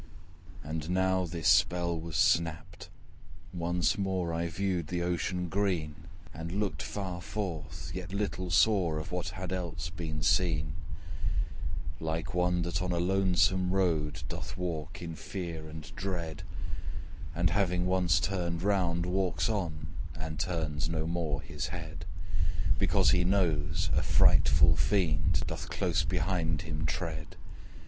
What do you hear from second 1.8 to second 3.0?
was snapt: